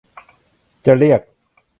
[0.85, 1.21] จะเรียก